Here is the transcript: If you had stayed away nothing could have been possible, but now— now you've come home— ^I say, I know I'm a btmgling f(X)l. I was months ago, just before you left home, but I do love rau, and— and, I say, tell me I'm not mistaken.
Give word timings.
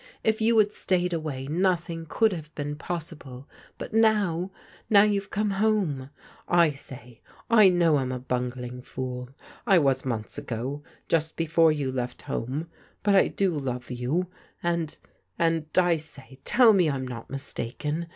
If 0.23 0.41
you 0.41 0.57
had 0.57 0.71
stayed 0.71 1.13
away 1.13 1.45
nothing 1.45 2.07
could 2.09 2.33
have 2.33 2.51
been 2.55 2.75
possible, 2.75 3.47
but 3.77 3.93
now— 3.93 4.49
now 4.89 5.03
you've 5.03 5.29
come 5.29 5.51
home— 5.51 6.09
^I 6.63 6.75
say, 6.75 7.21
I 7.51 7.69
know 7.69 7.97
I'm 7.97 8.11
a 8.11 8.19
btmgling 8.19 8.81
f(X)l. 8.81 9.31
I 9.67 9.77
was 9.77 10.03
months 10.03 10.39
ago, 10.39 10.81
just 11.07 11.35
before 11.37 11.71
you 11.71 11.91
left 11.91 12.23
home, 12.23 12.67
but 13.03 13.13
I 13.13 13.27
do 13.27 13.51
love 13.53 13.91
rau, 13.91 14.23
and— 14.63 14.97
and, 15.37 15.67
I 15.77 15.97
say, 15.97 16.39
tell 16.45 16.73
me 16.73 16.89
I'm 16.89 17.07
not 17.07 17.29
mistaken. 17.29 18.07